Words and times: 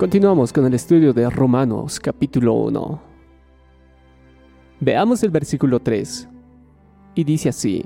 Continuamos 0.00 0.50
con 0.50 0.64
el 0.64 0.72
estudio 0.72 1.12
de 1.12 1.28
Romanos 1.28 2.00
capítulo 2.00 2.54
1. 2.54 3.02
Veamos 4.80 5.22
el 5.22 5.30
versículo 5.30 5.78
3. 5.78 6.26
Y 7.16 7.22
dice 7.22 7.50
así, 7.50 7.84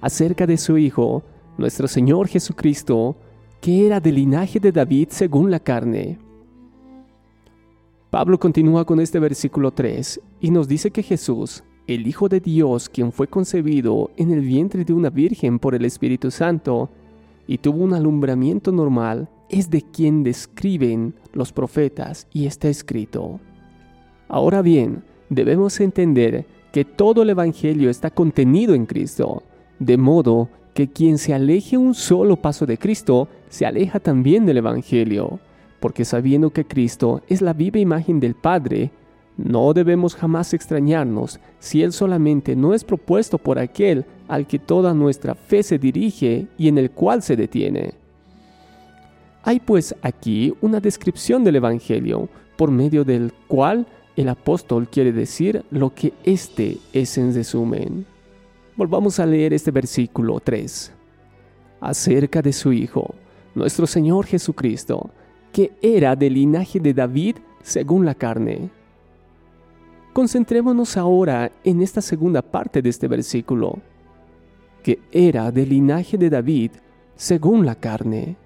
acerca 0.00 0.46
de 0.46 0.56
su 0.56 0.78
Hijo, 0.78 1.24
nuestro 1.58 1.88
Señor 1.88 2.28
Jesucristo, 2.28 3.16
que 3.60 3.84
era 3.84 3.98
del 3.98 4.14
linaje 4.14 4.60
de 4.60 4.70
David 4.70 5.08
según 5.10 5.50
la 5.50 5.58
carne. 5.58 6.20
Pablo 8.10 8.38
continúa 8.38 8.84
con 8.84 9.00
este 9.00 9.18
versículo 9.18 9.72
3 9.72 10.20
y 10.40 10.52
nos 10.52 10.68
dice 10.68 10.92
que 10.92 11.02
Jesús, 11.02 11.64
el 11.88 12.06
Hijo 12.06 12.28
de 12.28 12.38
Dios, 12.38 12.88
quien 12.88 13.10
fue 13.10 13.26
concebido 13.26 14.12
en 14.16 14.30
el 14.30 14.42
vientre 14.42 14.84
de 14.84 14.92
una 14.92 15.10
virgen 15.10 15.58
por 15.58 15.74
el 15.74 15.84
Espíritu 15.84 16.30
Santo 16.30 16.90
y 17.48 17.58
tuvo 17.58 17.82
un 17.82 17.92
alumbramiento 17.92 18.70
normal, 18.70 19.28
es 19.48 19.70
de 19.70 19.82
quien 19.82 20.22
describen 20.22 21.14
los 21.32 21.52
profetas 21.52 22.26
y 22.32 22.46
está 22.46 22.68
escrito. 22.68 23.40
Ahora 24.28 24.62
bien, 24.62 25.04
debemos 25.28 25.80
entender 25.80 26.46
que 26.72 26.84
todo 26.84 27.22
el 27.22 27.30
Evangelio 27.30 27.90
está 27.90 28.10
contenido 28.10 28.74
en 28.74 28.86
Cristo, 28.86 29.42
de 29.78 29.96
modo 29.96 30.48
que 30.74 30.88
quien 30.88 31.18
se 31.18 31.32
aleje 31.32 31.76
un 31.76 31.94
solo 31.94 32.36
paso 32.36 32.66
de 32.66 32.78
Cristo, 32.78 33.28
se 33.48 33.64
aleja 33.64 34.00
también 34.00 34.44
del 34.44 34.56
Evangelio, 34.56 35.38
porque 35.78 36.04
sabiendo 36.04 36.50
que 36.50 36.66
Cristo 36.66 37.22
es 37.28 37.42
la 37.42 37.52
viva 37.52 37.78
imagen 37.78 38.18
del 38.18 38.34
Padre, 38.34 38.90
no 39.36 39.72
debemos 39.72 40.14
jamás 40.14 40.54
extrañarnos 40.54 41.40
si 41.58 41.82
Él 41.82 41.92
solamente 41.92 42.56
no 42.56 42.74
es 42.74 42.84
propuesto 42.84 43.38
por 43.38 43.58
aquel 43.58 44.04
al 44.28 44.46
que 44.46 44.58
toda 44.58 44.94
nuestra 44.94 45.34
fe 45.34 45.62
se 45.62 45.78
dirige 45.78 46.46
y 46.56 46.68
en 46.68 46.78
el 46.78 46.90
cual 46.90 47.22
se 47.22 47.36
detiene. 47.36 48.03
Hay 49.46 49.60
pues 49.60 49.94
aquí 50.00 50.54
una 50.62 50.80
descripción 50.80 51.44
del 51.44 51.56
Evangelio, 51.56 52.30
por 52.56 52.70
medio 52.70 53.04
del 53.04 53.30
cual 53.46 53.86
el 54.16 54.30
apóstol 54.30 54.88
quiere 54.88 55.12
decir 55.12 55.64
lo 55.70 55.94
que 55.94 56.14
éste 56.24 56.78
es 56.94 57.18
en 57.18 57.34
resumen. 57.34 58.06
Volvamos 58.74 59.20
a 59.20 59.26
leer 59.26 59.52
este 59.52 59.70
versículo 59.70 60.40
3. 60.40 60.92
Acerca 61.80 62.40
de 62.40 62.54
su 62.54 62.72
Hijo, 62.72 63.14
nuestro 63.54 63.86
Señor 63.86 64.24
Jesucristo, 64.24 65.10
que 65.52 65.72
era 65.82 66.16
del 66.16 66.34
linaje 66.34 66.80
de 66.80 66.94
David 66.94 67.36
según 67.62 68.06
la 68.06 68.14
carne. 68.14 68.70
Concentrémonos 70.14 70.96
ahora 70.96 71.52
en 71.64 71.82
esta 71.82 72.00
segunda 72.00 72.40
parte 72.40 72.80
de 72.80 72.88
este 72.88 73.08
versículo, 73.08 73.78
que 74.82 75.00
era 75.12 75.50
del 75.50 75.68
linaje 75.68 76.16
de 76.16 76.30
David 76.30 76.70
según 77.14 77.66
la 77.66 77.74
carne. 77.74 78.36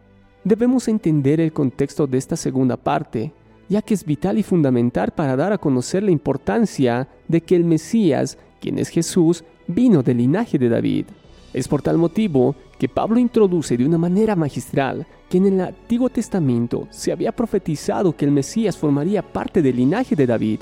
Debemos 0.45 0.89
entender 0.89 1.41
el 1.41 1.53
contexto 1.53 2.07
de 2.07 2.17
esta 2.17 2.37
segunda 2.37 2.77
parte, 2.77 3.33
ya 3.69 3.83
que 3.83 3.95
es 3.95 4.05
vital 4.05 4.39
y 4.39 4.43
fundamental 4.43 5.11
para 5.11 5.37
dar 5.37 5.53
a 5.53 5.59
conocer 5.59 6.03
la 6.03 6.13
importancia 6.13 7.09
de 7.27 7.41
que 7.41 7.57
el 7.57 7.65
Mesías, 7.65 8.39
quien 8.61 8.79
es 8.79 8.89
Jesús, 8.89 9.45
vino 9.67 10.03
del 10.03 10.19
linaje 10.19 10.59
de 10.59 10.69
David. 10.69 11.07
Es 11.53 11.67
por 11.67 11.83
tal 11.83 11.99
motivo 11.99 12.55
que 12.79 12.89
Pablo 12.89 13.19
introduce 13.19 13.77
de 13.77 13.85
una 13.85 13.99
manera 13.99 14.37
magistral 14.37 15.07
que 15.29 15.39
en 15.39 15.47
el 15.47 15.61
Antiguo 15.61 16.09
Testamento 16.09 16.87
se 16.91 17.11
había 17.11 17.33
profetizado 17.33 18.17
que 18.17 18.25
el 18.25 18.31
Mesías 18.31 18.77
formaría 18.77 19.23
parte 19.23 19.61
del 19.61 19.77
linaje 19.77 20.15
de 20.15 20.27
David. 20.27 20.61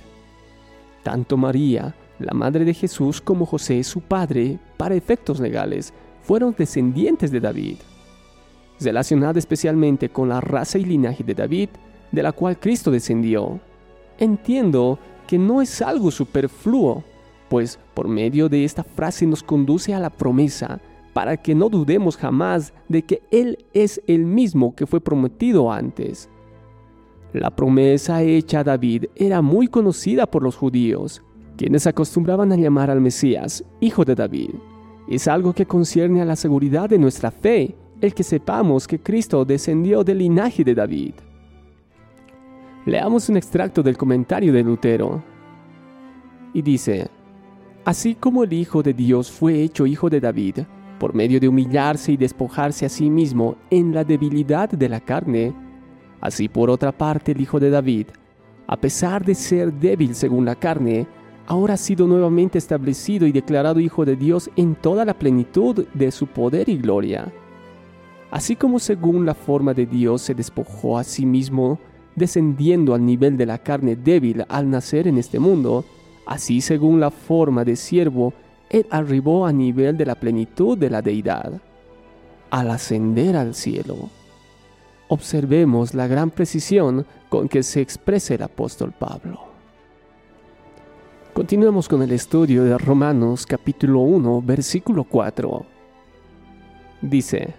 Tanto 1.02 1.36
María, 1.36 1.94
la 2.18 2.32
madre 2.32 2.64
de 2.64 2.72
Jesús, 2.72 3.20
como 3.20 3.44
José, 3.44 3.84
su 3.84 4.00
padre, 4.00 4.58
para 4.76 4.94
efectos 4.94 5.38
legales, 5.38 5.92
fueron 6.22 6.54
descendientes 6.56 7.30
de 7.30 7.40
David 7.40 7.76
relacionada 8.80 9.38
especialmente 9.38 10.08
con 10.08 10.28
la 10.28 10.40
raza 10.40 10.78
y 10.78 10.84
linaje 10.84 11.24
de 11.24 11.34
David, 11.34 11.68
de 12.12 12.22
la 12.22 12.32
cual 12.32 12.58
Cristo 12.58 12.90
descendió. 12.90 13.60
Entiendo 14.18 14.98
que 15.26 15.38
no 15.38 15.60
es 15.60 15.82
algo 15.82 16.10
superfluo, 16.10 17.04
pues 17.48 17.78
por 17.94 18.08
medio 18.08 18.48
de 18.48 18.64
esta 18.64 18.82
frase 18.82 19.26
nos 19.26 19.42
conduce 19.42 19.94
a 19.94 20.00
la 20.00 20.10
promesa, 20.10 20.80
para 21.12 21.36
que 21.36 21.54
no 21.54 21.70
dudemos 21.70 22.16
jamás 22.16 22.74
de 22.88 23.02
que 23.02 23.22
Él 23.30 23.64
es 23.72 24.02
el 24.06 24.26
mismo 24.26 24.74
que 24.74 24.86
fue 24.86 25.00
prometido 25.00 25.72
antes. 25.72 26.28
La 27.32 27.50
promesa 27.50 28.22
hecha 28.22 28.60
a 28.60 28.64
David 28.64 29.06
era 29.14 29.40
muy 29.40 29.68
conocida 29.68 30.26
por 30.26 30.42
los 30.42 30.56
judíos, 30.56 31.22
quienes 31.56 31.86
acostumbraban 31.86 32.52
a 32.52 32.56
llamar 32.56 32.90
al 32.90 33.00
Mesías 33.00 33.64
Hijo 33.80 34.04
de 34.04 34.14
David. 34.14 34.50
Es 35.08 35.26
algo 35.28 35.52
que 35.54 35.66
concierne 35.66 36.20
a 36.20 36.26
la 36.26 36.36
seguridad 36.36 36.90
de 36.90 36.98
nuestra 36.98 37.30
fe 37.30 37.74
el 38.00 38.14
que 38.14 38.22
sepamos 38.22 38.86
que 38.86 38.98
Cristo 38.98 39.44
descendió 39.44 40.04
del 40.04 40.18
linaje 40.18 40.62
de 40.62 40.74
David. 40.74 41.14
Leamos 42.84 43.28
un 43.28 43.36
extracto 43.36 43.82
del 43.82 43.96
comentario 43.96 44.52
de 44.52 44.62
Lutero. 44.62 45.22
Y 46.52 46.62
dice, 46.62 47.08
Así 47.84 48.14
como 48.14 48.44
el 48.44 48.52
Hijo 48.52 48.82
de 48.82 48.92
Dios 48.92 49.30
fue 49.30 49.62
hecho 49.62 49.86
Hijo 49.86 50.10
de 50.10 50.20
David, 50.20 50.58
por 50.98 51.14
medio 51.14 51.40
de 51.40 51.48
humillarse 51.48 52.12
y 52.12 52.16
despojarse 52.16 52.86
a 52.86 52.88
sí 52.88 53.10
mismo 53.10 53.56
en 53.70 53.94
la 53.94 54.04
debilidad 54.04 54.70
de 54.70 54.88
la 54.88 55.00
carne, 55.00 55.54
así 56.20 56.48
por 56.48 56.70
otra 56.70 56.92
parte 56.92 57.32
el 57.32 57.40
Hijo 57.40 57.60
de 57.60 57.70
David, 57.70 58.08
a 58.66 58.76
pesar 58.76 59.24
de 59.24 59.34
ser 59.34 59.72
débil 59.72 60.14
según 60.14 60.44
la 60.44 60.54
carne, 60.54 61.06
ahora 61.46 61.74
ha 61.74 61.78
sido 61.78 62.06
nuevamente 62.06 62.58
establecido 62.58 63.26
y 63.26 63.32
declarado 63.32 63.80
Hijo 63.80 64.04
de 64.04 64.16
Dios 64.16 64.50
en 64.56 64.74
toda 64.74 65.04
la 65.04 65.14
plenitud 65.14 65.86
de 65.94 66.10
su 66.10 66.26
poder 66.26 66.68
y 66.68 66.78
gloria 66.78 67.32
así 68.30 68.56
como 68.56 68.78
según 68.78 69.26
la 69.26 69.34
forma 69.34 69.74
de 69.74 69.86
Dios 69.86 70.22
se 70.22 70.34
despojó 70.34 70.98
a 70.98 71.04
sí 71.04 71.26
mismo, 71.26 71.78
descendiendo 72.14 72.94
al 72.94 73.04
nivel 73.04 73.36
de 73.36 73.46
la 73.46 73.58
carne 73.58 73.96
débil 73.96 74.44
al 74.48 74.70
nacer 74.70 75.06
en 75.06 75.18
este 75.18 75.38
mundo, 75.38 75.84
así 76.26 76.60
según 76.60 76.98
la 76.98 77.10
forma 77.10 77.64
de 77.64 77.76
siervo, 77.76 78.32
Él 78.70 78.86
arribó 78.90 79.46
a 79.46 79.52
nivel 79.52 79.96
de 79.96 80.06
la 80.06 80.14
plenitud 80.14 80.76
de 80.76 80.90
la 80.90 81.02
deidad, 81.02 81.60
al 82.50 82.70
ascender 82.70 83.36
al 83.36 83.54
cielo. 83.54 84.10
Observemos 85.08 85.94
la 85.94 86.08
gran 86.08 86.30
precisión 86.30 87.06
con 87.28 87.48
que 87.48 87.62
se 87.62 87.80
expresa 87.80 88.34
el 88.34 88.42
apóstol 88.42 88.92
Pablo. 88.98 89.40
Continuemos 91.32 91.88
con 91.88 92.02
el 92.02 92.12
estudio 92.12 92.64
de 92.64 92.78
Romanos 92.78 93.44
capítulo 93.46 94.00
1, 94.00 94.42
versículo 94.42 95.04
4. 95.04 95.66
Dice, 97.02 97.54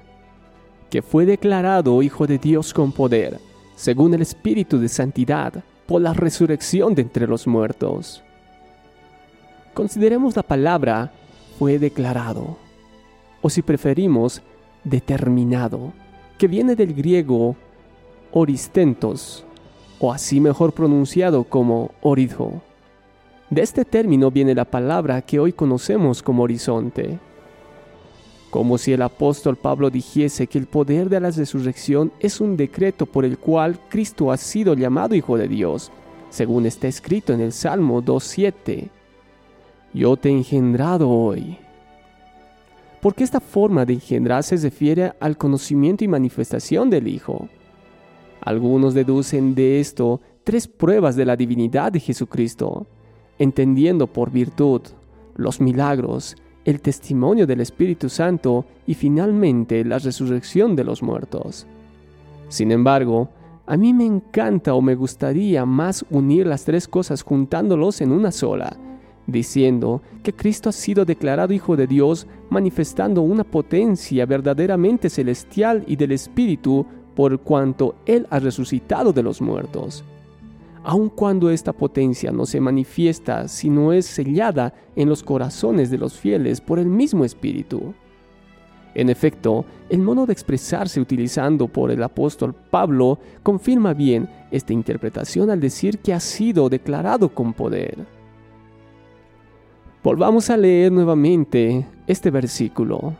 que 0.89 1.01
fue 1.01 1.25
declarado 1.25 2.01
Hijo 2.01 2.27
de 2.27 2.37
Dios 2.37 2.73
con 2.73 2.91
poder, 2.91 3.39
según 3.75 4.13
el 4.13 4.21
Espíritu 4.21 4.79
de 4.79 4.87
Santidad, 4.87 5.63
por 5.85 6.01
la 6.01 6.13
resurrección 6.13 6.95
de 6.95 7.01
entre 7.01 7.27
los 7.27 7.47
muertos. 7.47 8.23
Consideremos 9.73 10.35
la 10.35 10.43
palabra 10.43 11.11
fue 11.57 11.79
declarado, 11.79 12.57
o 13.41 13.49
si 13.49 13.61
preferimos, 13.61 14.41
determinado, 14.83 15.93
que 16.37 16.47
viene 16.47 16.75
del 16.75 16.93
griego 16.93 17.55
oristentos, 18.31 19.45
o 19.99 20.11
así 20.11 20.39
mejor 20.39 20.73
pronunciado 20.73 21.43
como 21.43 21.91
oridjo. 22.01 22.61
De 23.49 23.61
este 23.61 23.85
término 23.85 24.29
viene 24.29 24.53
la 24.53 24.65
palabra 24.65 25.21
que 25.21 25.39
hoy 25.39 25.53
conocemos 25.53 26.21
como 26.21 26.43
horizonte 26.43 27.19
como 28.49 28.77
si 28.77 28.93
el 28.93 29.01
apóstol 29.01 29.57
Pablo 29.57 29.89
dijese 29.89 30.47
que 30.47 30.57
el 30.57 30.67
poder 30.67 31.09
de 31.09 31.19
la 31.19 31.31
resurrección 31.31 32.11
es 32.19 32.39
un 32.39 32.55
decreto 32.55 33.05
por 33.05 33.25
el 33.25 33.37
cual 33.37 33.79
Cristo 33.89 34.31
ha 34.31 34.37
sido 34.37 34.73
llamado 34.73 35.15
Hijo 35.15 35.37
de 35.37 35.47
Dios, 35.47 35.91
según 36.29 36.65
está 36.65 36.87
escrito 36.87 37.33
en 37.33 37.41
el 37.41 37.51
Salmo 37.51 38.01
2.7. 38.01 38.89
Yo 39.93 40.15
te 40.15 40.29
he 40.29 40.31
engendrado 40.31 41.09
hoy. 41.09 41.57
Porque 43.01 43.23
esta 43.23 43.39
forma 43.39 43.85
de 43.85 43.93
engendrar 43.93 44.43
se 44.43 44.57
refiere 44.57 45.13
al 45.19 45.37
conocimiento 45.37 46.03
y 46.03 46.07
manifestación 46.07 46.89
del 46.89 47.07
Hijo. 47.07 47.47
Algunos 48.41 48.93
deducen 48.93 49.55
de 49.55 49.79
esto 49.79 50.21
tres 50.43 50.67
pruebas 50.67 51.15
de 51.15 51.25
la 51.25 51.35
divinidad 51.35 51.91
de 51.91 51.99
Jesucristo, 51.99 52.87
entendiendo 53.37 54.07
por 54.07 54.31
virtud 54.31 54.81
los 55.35 55.59
milagros, 55.59 56.35
el 56.67 56.81
testimonio 56.81 57.47
del 57.47 57.61
Espíritu 57.61 58.09
Santo 58.09 58.65
y 58.85 58.93
finalmente 58.93 59.85
la 59.85 59.99
resurrección 59.99 60.75
de 60.75 60.83
los 60.83 61.01
muertos. 61.01 61.65
Sin 62.49 62.73
embargo, 62.73 63.29
a 63.65 63.77
mí 63.77 63.93
me 63.93 64.05
encanta 64.05 64.73
o 64.73 64.81
me 64.81 64.93
gustaría 64.93 65.65
más 65.65 66.05
unir 66.09 66.45
las 66.45 66.65
tres 66.65 66.89
cosas 66.89 67.21
juntándolos 67.21 68.01
en 68.01 68.11
una 68.11 68.33
sola, 68.33 68.75
diciendo 69.27 70.01
que 70.23 70.33
Cristo 70.33 70.67
ha 70.67 70.73
sido 70.73 71.05
declarado 71.05 71.53
Hijo 71.53 71.77
de 71.77 71.87
Dios 71.87 72.27
manifestando 72.49 73.21
una 73.21 73.45
potencia 73.45 74.25
verdaderamente 74.25 75.09
celestial 75.09 75.85
y 75.87 75.95
del 75.95 76.11
Espíritu 76.11 76.85
por 77.15 77.39
cuanto 77.39 77.95
Él 78.05 78.27
ha 78.29 78.39
resucitado 78.39 79.13
de 79.13 79.23
los 79.23 79.41
muertos 79.41 80.03
aun 80.87 81.09
cuando 81.09 81.49
esta 81.49 81.73
potencia 81.73 82.31
no 82.31 82.45
se 82.45 82.61
manifiesta, 82.61 83.49
sino 83.49 83.91
es 83.91 84.05
sellada 84.05 84.73
en 84.95 85.09
los 85.09 85.21
corazones 85.21 85.91
de 85.91 85.97
los 85.97 86.17
fieles 86.17 86.61
por 86.61 86.79
el 86.79 86.85
mismo 86.85 87.25
Espíritu. 87.25 87.93
En 88.95 89.09
efecto, 89.09 89.65
el 89.89 89.99
modo 89.99 90.25
de 90.25 90.31
expresarse 90.31 91.01
utilizando 91.01 91.67
por 91.67 91.91
el 91.91 92.01
apóstol 92.01 92.55
Pablo 92.55 93.19
confirma 93.43 93.93
bien 93.93 94.29
esta 94.49 94.71
interpretación 94.71 95.49
al 95.49 95.59
decir 95.59 95.99
que 95.99 96.13
ha 96.13 96.21
sido 96.21 96.69
declarado 96.69 97.27
con 97.27 97.51
poder. 97.51 97.97
Volvamos 100.01 100.49
a 100.49 100.55
leer 100.55 100.89
nuevamente 100.89 101.85
este 102.07 102.31
versículo, 102.31 103.13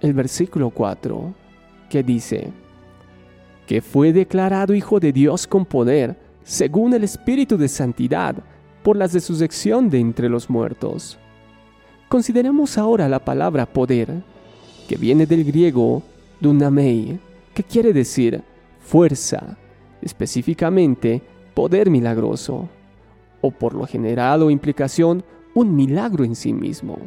el 0.00 0.14
versículo 0.14 0.70
4, 0.70 1.34
que 1.90 2.04
dice, 2.04 2.52
que 3.66 3.82
fue 3.82 4.12
declarado 4.12 4.72
Hijo 4.72 5.00
de 5.00 5.12
Dios 5.12 5.48
con 5.48 5.64
poder, 5.66 6.27
según 6.48 6.94
el 6.94 7.04
Espíritu 7.04 7.58
de 7.58 7.68
Santidad, 7.68 8.34
por 8.82 8.96
la 8.96 9.06
resurrección 9.06 9.90
de 9.90 10.00
entre 10.00 10.30
los 10.30 10.48
muertos. 10.48 11.18
Consideremos 12.08 12.78
ahora 12.78 13.06
la 13.06 13.22
palabra 13.22 13.66
poder 13.66 14.22
que 14.88 14.96
viene 14.96 15.26
del 15.26 15.44
griego 15.44 16.02
dunamei, 16.40 17.20
que 17.52 17.62
quiere 17.62 17.92
decir 17.92 18.42
fuerza, 18.80 19.58
específicamente 20.00 21.20
poder 21.52 21.90
milagroso, 21.90 22.70
o 23.42 23.50
por 23.50 23.74
lo 23.74 23.86
general 23.86 24.42
o 24.42 24.48
implicación 24.48 25.22
un 25.52 25.76
milagro 25.76 26.24
en 26.24 26.34
sí 26.34 26.54
mismo. 26.54 26.98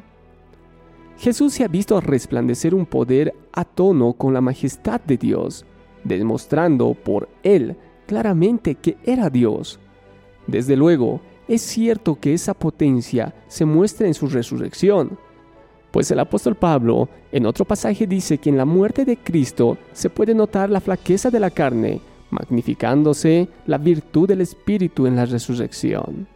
Jesús 1.17 1.53
se 1.53 1.63
ha 1.63 1.67
visto 1.67 1.99
resplandecer 1.99 2.75
un 2.75 2.85
poder 2.85 3.33
a 3.53 3.65
tono 3.65 4.13
con 4.13 4.35
la 4.35 4.41
majestad 4.41 5.01
de 5.01 5.17
Dios, 5.17 5.65
demostrando 6.03 6.93
por 6.93 7.27
él 7.41 7.75
claramente 8.05 8.75
que 8.75 8.97
era 9.03 9.29
Dios. 9.29 9.79
Desde 10.47 10.75
luego, 10.75 11.21
es 11.47 11.61
cierto 11.61 12.19
que 12.19 12.33
esa 12.33 12.53
potencia 12.53 13.33
se 13.47 13.65
muestra 13.65 14.07
en 14.07 14.13
su 14.13 14.27
resurrección, 14.27 15.17
pues 15.91 16.09
el 16.09 16.19
apóstol 16.19 16.55
Pablo 16.55 17.09
en 17.31 17.45
otro 17.45 17.65
pasaje 17.65 18.07
dice 18.07 18.37
que 18.37 18.49
en 18.49 18.57
la 18.57 18.65
muerte 18.65 19.03
de 19.03 19.17
Cristo 19.17 19.77
se 19.91 20.09
puede 20.09 20.33
notar 20.33 20.69
la 20.69 20.79
flaqueza 20.79 21.29
de 21.29 21.39
la 21.39 21.49
carne, 21.49 21.99
magnificándose 22.29 23.49
la 23.67 23.77
virtud 23.77 24.29
del 24.29 24.39
Espíritu 24.41 25.05
en 25.05 25.17
la 25.17 25.25
resurrección. 25.25 26.27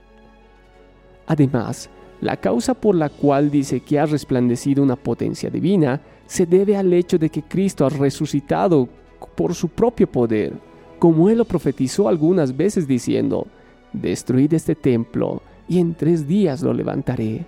Además, 1.26 1.90
la 2.20 2.38
causa 2.38 2.74
por 2.74 2.96
la 2.96 3.10
cual 3.10 3.50
dice 3.50 3.80
que 3.80 3.98
ha 3.98 4.06
resplandecido 4.06 4.84
una 4.84 4.98
potencia 4.98 5.50
divina 5.50 6.02
se 6.28 6.46
debe 6.46 6.76
al 6.76 6.92
hecho 6.92 7.18
de 7.18 7.30
que 7.30 7.44
Cristo 7.44 7.86
ha 7.86 7.90
resucitado 7.90 8.90
por 9.36 9.56
su 9.56 9.70
propio 9.70 10.12
poder, 10.12 10.54
como 11.06 11.30
él 11.30 11.38
lo 11.38 11.46
profetizó 11.46 12.10
algunas 12.10 12.58
veces 12.58 12.88
diciendo, 12.88 13.46
Destruid 13.94 14.52
este 14.56 14.74
templo 14.74 15.44
y 15.68 15.78
en 15.78 15.94
tres 15.94 16.28
días 16.28 16.64
lo 16.64 16.74
levantaré. 16.74 17.46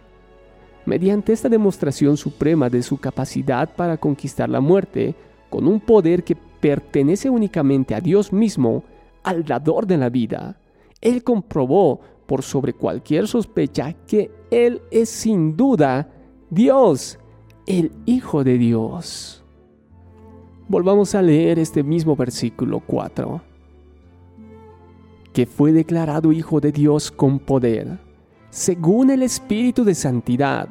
Mediante 0.85 1.33
esta 1.33 1.49
demostración 1.49 2.17
suprema 2.17 2.69
de 2.69 2.83
su 2.83 2.99
capacidad 2.99 3.75
para 3.75 3.97
conquistar 3.97 4.47
la 4.47 4.61
muerte, 4.61 5.15
con 5.49 5.67
un 5.67 5.79
poder 5.79 6.23
que 6.23 6.35
pertenece 6.35 7.31
únicamente 7.31 7.95
a 7.95 7.99
Dios 7.99 8.31
mismo, 8.31 8.83
al 9.23 9.43
dador 9.43 9.87
de 9.87 9.97
la 9.97 10.09
vida, 10.09 10.59
Él 11.01 11.23
comprobó 11.23 11.99
por 12.27 12.43
sobre 12.43 12.73
cualquier 12.73 13.27
sospecha 13.27 13.91
que 14.05 14.29
Él 14.51 14.83
es 14.91 15.09
sin 15.09 15.57
duda 15.57 16.11
Dios, 16.51 17.17
el 17.65 17.91
Hijo 18.05 18.43
de 18.43 18.59
Dios. 18.59 19.36
Volvamos 20.67 21.15
a 21.15 21.21
leer 21.21 21.59
este 21.59 21.83
mismo 21.83 22.15
versículo 22.15 22.81
4. 22.81 23.41
Que 25.33 25.45
fue 25.45 25.71
declarado 25.71 26.31
Hijo 26.31 26.59
de 26.59 26.71
Dios 26.71 27.11
con 27.11 27.39
poder 27.39 28.07
según 28.49 29.11
el 29.11 29.23
Espíritu 29.23 29.83
de 29.83 29.93
Santidad, 29.93 30.67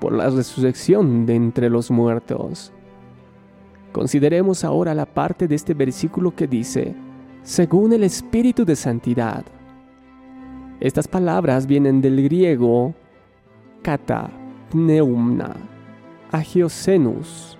por 0.00 0.12
la 0.12 0.28
resurrección 0.28 1.26
de 1.26 1.36
entre 1.36 1.70
los 1.70 1.90
muertos. 1.90 2.72
Consideremos 3.92 4.64
ahora 4.64 4.94
la 4.94 5.06
parte 5.06 5.46
de 5.46 5.54
este 5.54 5.74
versículo 5.74 6.34
que 6.34 6.46
dice, 6.48 6.94
según 7.42 7.92
el 7.92 8.02
Espíritu 8.02 8.64
de 8.64 8.74
Santidad. 8.74 9.44
Estas 10.80 11.06
palabras 11.06 11.66
vienen 11.66 12.00
del 12.00 12.22
griego 12.24 12.94
kata 13.82 14.30
pneumna, 14.70 15.54
agiosenus. 16.32 17.56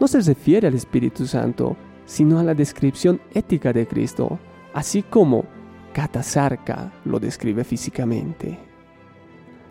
No 0.00 0.08
se 0.08 0.20
refiere 0.20 0.68
al 0.68 0.74
Espíritu 0.74 1.26
Santo, 1.26 1.76
sino 2.04 2.38
a 2.38 2.42
la 2.42 2.54
descripción 2.54 3.20
ética 3.34 3.72
de 3.72 3.86
Cristo, 3.86 4.38
así 4.74 5.02
como 5.02 5.44
Katasarka 5.92 6.92
lo 7.04 7.18
describe 7.18 7.64
físicamente. 7.64 8.58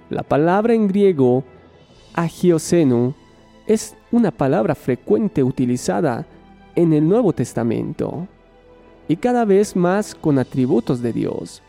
La 0.10 0.24
palabra 0.24 0.74
en 0.74 0.88
griego 0.88 1.44
agiosenu 2.14 3.14
es 3.68 3.96
una 4.12 4.32
palabra 4.32 4.76
frecuente 4.76 5.44
utilizada 5.44 6.26
en 6.76 6.94
el 6.94 7.08
Nuevo 7.08 7.34
Testamento 7.34 8.28
y 9.08 9.16
cada 9.18 9.46
vez 9.46 9.76
más 9.76 10.16
con 10.16 10.40
atributos 10.40 11.02
de 11.02 11.14
Dios. 11.14 11.62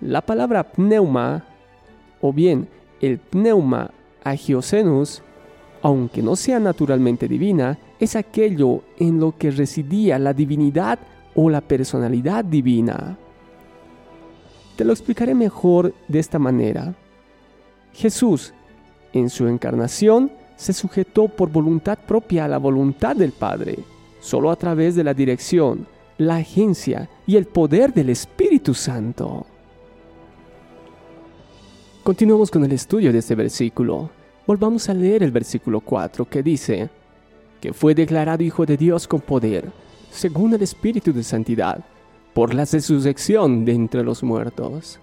La 0.00 0.22
palabra 0.22 0.64
pneuma 0.64 1.44
o 2.20 2.32
bien 2.32 2.68
el 3.00 3.18
pneuma 3.18 3.90
agiosenus, 4.24 5.22
aunque 5.82 6.22
no 6.22 6.36
sea 6.36 6.60
naturalmente 6.60 7.26
divina, 7.26 7.78
es 7.98 8.16
aquello 8.16 8.82
en 8.98 9.18
lo 9.18 9.36
que 9.36 9.50
residía 9.50 10.18
la 10.18 10.34
divinidad 10.34 10.98
o 11.34 11.48
la 11.48 11.60
personalidad 11.60 12.44
divina. 12.44 13.16
Te 14.76 14.84
lo 14.84 14.92
explicaré 14.92 15.34
mejor 15.34 15.94
de 16.08 16.18
esta 16.18 16.38
manera. 16.38 16.94
Jesús, 17.92 18.52
en 19.12 19.30
su 19.30 19.46
encarnación, 19.46 20.30
se 20.56 20.72
sujetó 20.72 21.28
por 21.28 21.50
voluntad 21.50 21.98
propia 22.06 22.44
a 22.44 22.48
la 22.48 22.58
voluntad 22.58 23.16
del 23.16 23.32
Padre, 23.32 23.78
solo 24.20 24.50
a 24.50 24.56
través 24.56 24.94
de 24.94 25.04
la 25.04 25.14
dirección, 25.14 25.86
la 26.18 26.36
agencia 26.36 27.08
y 27.26 27.36
el 27.36 27.46
poder 27.46 27.94
del 27.94 28.10
Espíritu 28.10 28.74
Santo. 28.74 29.46
Continuamos 32.02 32.50
con 32.50 32.64
el 32.64 32.72
estudio 32.72 33.12
de 33.12 33.18
este 33.18 33.34
versículo. 33.34 34.19
Volvamos 34.46 34.88
a 34.88 34.94
leer 34.94 35.22
el 35.22 35.30
versículo 35.30 35.80
4 35.80 36.24
que 36.28 36.42
dice, 36.42 36.90
que 37.60 37.72
fue 37.72 37.94
declarado 37.94 38.42
Hijo 38.42 38.64
de 38.64 38.76
Dios 38.76 39.06
con 39.06 39.20
poder, 39.20 39.70
según 40.10 40.54
el 40.54 40.62
Espíritu 40.62 41.12
de 41.12 41.22
Santidad 41.22 41.84
por 42.32 42.54
la 42.54 42.64
resurrección 42.64 43.64
de 43.64 43.72
entre 43.72 44.02
los 44.02 44.22
muertos. 44.22 44.98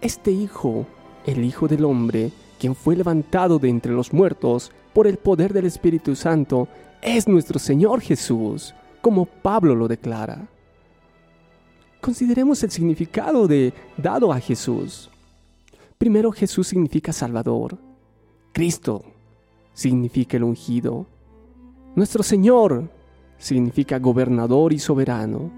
Este 0.00 0.30
Hijo, 0.30 0.86
el 1.26 1.44
Hijo 1.44 1.68
del 1.68 1.84
Hombre, 1.84 2.30
quien 2.58 2.74
fue 2.74 2.96
levantado 2.96 3.58
de 3.58 3.68
entre 3.68 3.92
los 3.92 4.12
muertos 4.12 4.70
por 4.92 5.06
el 5.06 5.16
poder 5.16 5.52
del 5.52 5.66
Espíritu 5.66 6.14
Santo, 6.14 6.68
es 7.00 7.26
nuestro 7.26 7.58
Señor 7.58 8.00
Jesús, 8.00 8.74
como 9.00 9.26
Pablo 9.26 9.74
lo 9.74 9.88
declara. 9.88 10.46
Consideremos 12.00 12.62
el 12.62 12.70
significado 12.70 13.46
de 13.46 13.72
dado 13.96 14.32
a 14.32 14.40
Jesús. 14.40 15.08
Primero 15.98 16.32
Jesús 16.32 16.66
significa 16.66 17.12
Salvador. 17.12 17.78
Cristo 18.52 19.02
significa 19.72 20.36
el 20.36 20.44
ungido. 20.44 21.06
Nuestro 21.96 22.22
Señor 22.22 22.90
significa 23.38 23.98
gobernador 23.98 24.72
y 24.72 24.78
soberano. 24.78 25.50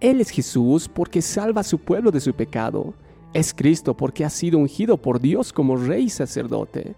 Él 0.00 0.20
es 0.20 0.30
Jesús 0.30 0.88
porque 0.88 1.22
salva 1.22 1.60
a 1.60 1.64
su 1.64 1.78
pueblo 1.78 2.10
de 2.10 2.20
su 2.20 2.34
pecado. 2.34 2.94
Es 3.32 3.54
Cristo 3.54 3.96
porque 3.96 4.24
ha 4.24 4.30
sido 4.30 4.58
ungido 4.58 4.96
por 4.96 5.20
Dios 5.20 5.52
como 5.52 5.76
rey 5.76 6.04
y 6.04 6.10
sacerdote. 6.10 6.94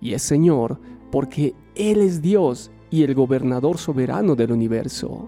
Y 0.00 0.14
es 0.14 0.22
Señor 0.22 0.78
porque 1.10 1.54
Él 1.74 2.00
es 2.00 2.22
Dios 2.22 2.70
y 2.90 3.02
el 3.02 3.14
gobernador 3.14 3.78
soberano 3.78 4.34
del 4.34 4.52
universo. 4.52 5.26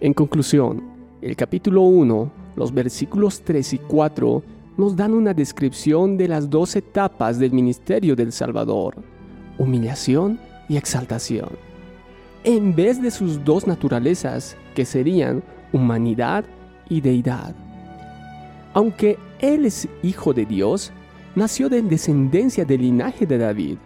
En 0.00 0.12
conclusión, 0.14 0.82
el 1.20 1.36
capítulo 1.36 1.82
1, 1.82 2.32
los 2.56 2.74
versículos 2.74 3.42
3 3.42 3.74
y 3.74 3.78
4 3.78 4.42
nos 4.76 4.96
dan 4.96 5.14
una 5.14 5.34
descripción 5.34 6.16
de 6.16 6.28
las 6.28 6.48
dos 6.48 6.76
etapas 6.76 7.38
del 7.38 7.52
ministerio 7.52 8.16
del 8.16 8.32
Salvador, 8.32 8.96
humillación 9.58 10.38
y 10.68 10.76
exaltación 10.76 11.50
en 12.44 12.74
vez 12.74 13.00
de 13.00 13.10
sus 13.10 13.44
dos 13.44 13.66
naturalezas, 13.66 14.56
que 14.74 14.84
serían 14.84 15.42
humanidad 15.72 16.44
y 16.88 17.00
deidad. 17.00 17.54
Aunque 18.74 19.18
Él 19.38 19.64
es 19.66 19.88
hijo 20.02 20.32
de 20.32 20.44
Dios, 20.44 20.92
nació 21.34 21.68
de 21.68 21.82
descendencia 21.82 22.64
del 22.64 22.82
linaje 22.82 23.26
de 23.26 23.38
David, 23.38 23.78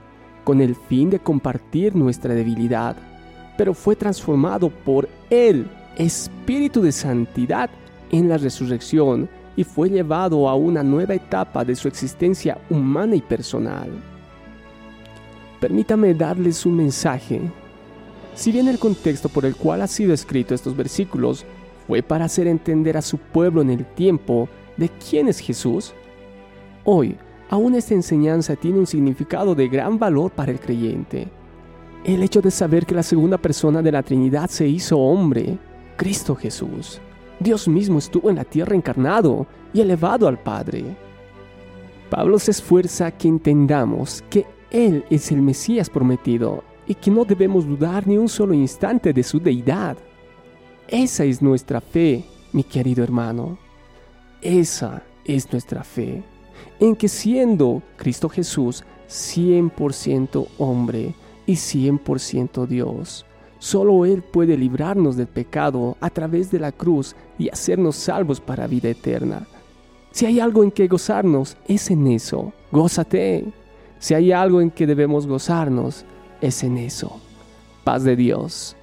con 0.45 0.61
el 0.61 0.75
fin 0.75 1.11
de 1.11 1.19
compartir 1.19 1.95
nuestra 1.95 2.35
debilidad, 2.35 2.97
pero 3.59 3.75
fue 3.75 3.97
transformado 3.97 4.71
por 4.71 5.09
el 5.28 5.69
Espíritu 5.97 6.81
de 6.83 6.93
Santidad 6.93 7.69
en 8.11 8.28
la 8.28 8.38
resurrección 8.38 9.28
y 9.56 9.64
fue 9.64 9.88
llevado 9.88 10.48
a 10.48 10.54
una 10.54 10.82
nueva 10.82 11.14
etapa 11.14 11.64
de 11.64 11.75
su 11.75 11.88
existencia 11.88 12.58
humana 12.70 13.16
y 13.16 13.20
personal. 13.20 13.90
Permítame 15.60 16.14
darles 16.14 16.66
un 16.66 16.76
mensaje 16.76 17.40
si 18.34 18.52
bien 18.52 18.68
el 18.68 18.78
contexto 18.78 19.30
por 19.30 19.46
el 19.46 19.56
cual 19.56 19.80
ha 19.80 19.86
sido 19.86 20.12
escrito 20.12 20.54
estos 20.54 20.76
versículos 20.76 21.46
fue 21.86 22.02
para 22.02 22.26
hacer 22.26 22.46
entender 22.46 22.98
a 22.98 23.02
su 23.02 23.16
pueblo 23.16 23.62
en 23.62 23.70
el 23.70 23.86
tiempo 23.86 24.48
de 24.76 24.90
quién 24.90 25.28
es 25.28 25.38
Jesús, 25.38 25.94
hoy 26.84 27.16
Aún 27.48 27.76
esta 27.76 27.94
enseñanza 27.94 28.56
tiene 28.56 28.80
un 28.80 28.86
significado 28.86 29.54
de 29.54 29.68
gran 29.68 29.98
valor 29.98 30.32
para 30.32 30.50
el 30.50 30.58
creyente. 30.58 31.28
El 32.04 32.22
hecho 32.22 32.40
de 32.40 32.50
saber 32.50 32.86
que 32.86 32.94
la 32.94 33.04
segunda 33.04 33.38
persona 33.38 33.82
de 33.82 33.92
la 33.92 34.02
Trinidad 34.02 34.50
se 34.50 34.66
hizo 34.66 34.98
hombre, 34.98 35.58
Cristo 35.96 36.34
Jesús. 36.34 37.00
Dios 37.38 37.69
mismo 37.69 37.99
estuvo 37.99 38.31
en 38.31 38.37
la 38.37 38.45
tierra 38.45 38.75
encarnado 38.75 39.47
y 39.73 39.81
elevado 39.81 40.26
al 40.26 40.38
Padre. 40.38 40.85
Pablo 42.11 42.38
se 42.38 42.52
esfuerza 42.52 43.11
que 43.11 43.28
entendamos 43.28 44.23
que 44.31 44.47
Él 44.71 45.05
es 45.11 45.31
el 45.33 45.43
Mesías 45.43 45.90
prometido 45.90 46.64
y 46.87 46.95
que 46.95 47.11
no 47.11 47.25
debemos 47.25 47.66
dudar 47.66 48.07
ni 48.07 48.16
un 48.16 48.28
solo 48.28 48.55
instante 48.55 49.12
de 49.12 49.23
su 49.23 49.40
deidad. 49.40 49.97
Esa 50.88 51.25
es 51.25 51.43
nuestra 51.43 51.81
fe, 51.81 52.25
mi 52.52 52.62
querido 52.62 53.02
hermano. 53.02 53.59
Esa 54.40 55.02
es 55.25 55.50
nuestra 55.50 55.83
fe, 55.83 56.23
en 56.78 56.95
que 56.95 57.09
siendo 57.09 57.83
Cristo 57.97 58.28
Jesús 58.28 58.85
100% 59.09 60.47
hombre 60.59 61.14
y 61.47 61.55
100% 61.55 62.66
Dios, 62.66 63.26
solo 63.66 64.04
Él 64.04 64.23
puede 64.23 64.56
librarnos 64.56 65.16
del 65.16 65.26
pecado 65.26 65.96
a 66.00 66.08
través 66.08 66.52
de 66.52 66.61
la 66.61 66.70
cruz 66.70 67.16
y 67.37 67.49
hacernos 67.49 67.96
salvos 67.96 68.40
para 68.40 68.68
vida 68.68 68.88
eterna. 68.88 69.49
Si 70.12 70.25
hay 70.25 70.38
algo 70.38 70.62
en 70.62 70.70
que 70.70 70.87
gozarnos, 70.87 71.56
es 71.66 71.90
en 71.90 72.06
eso. 72.06 72.52
Gózate. 72.70 73.44
Si 73.99 74.14
hay 74.14 74.30
algo 74.30 74.61
en 74.61 74.70
que 74.70 74.87
debemos 74.87 75.26
gozarnos, 75.26 76.04
es 76.40 76.62
en 76.62 76.78
eso. 76.78 77.18
Paz 77.82 78.04
de 78.04 78.14
Dios. 78.14 78.76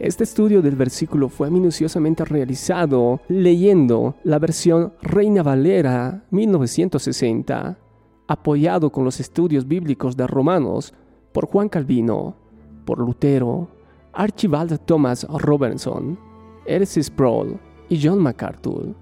Este 0.00 0.24
estudio 0.24 0.60
del 0.60 0.74
versículo 0.74 1.28
fue 1.28 1.48
minuciosamente 1.48 2.24
realizado 2.24 3.20
leyendo 3.28 4.16
la 4.24 4.40
versión 4.40 4.92
Reina 5.02 5.44
Valera 5.44 6.24
1960, 6.32 7.78
apoyado 8.26 8.90
con 8.90 9.04
los 9.04 9.20
estudios 9.20 9.68
bíblicos 9.68 10.16
de 10.16 10.26
Romanos 10.26 10.94
por 11.32 11.46
Juan 11.46 11.68
Calvino, 11.68 12.41
por 12.84 12.98
Lutero, 12.98 13.68
Archibald 14.12 14.78
Thomas 14.84 15.26
Robertson, 15.28 16.18
R.C. 16.66 17.02
Sproul 17.02 17.58
y 17.88 18.00
John 18.02 18.18
MacArthur. 18.20 18.94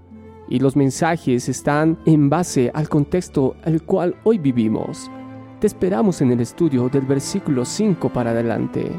Y 0.49 0.59
los 0.59 0.75
mensajes 0.75 1.47
están 1.47 1.97
en 2.05 2.29
base 2.29 2.71
al 2.73 2.89
contexto 2.89 3.55
al 3.63 3.83
cual 3.83 4.15
hoy 4.23 4.37
vivimos. 4.37 5.09
Te 5.59 5.67
esperamos 5.67 6.21
en 6.21 6.31
el 6.31 6.41
estudio 6.41 6.89
del 6.89 7.05
versículo 7.05 7.63
5 7.63 8.09
para 8.09 8.31
adelante. 8.31 8.91